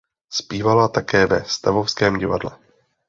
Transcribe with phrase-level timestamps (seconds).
[0.29, 2.51] Zpívala také ve Stavovském divadle.